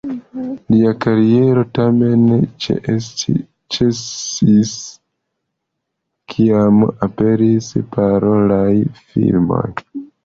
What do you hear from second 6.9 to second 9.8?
aperis parolaj filmoj.